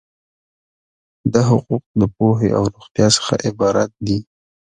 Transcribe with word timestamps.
دا 1.33 1.41
حقوق 1.51 1.83
د 2.01 2.03
پوهې 2.15 2.49
او 2.57 2.63
روغتیا 2.73 3.07
څخه 3.17 3.33
عبارت 3.47 3.89
دي. 4.05 4.17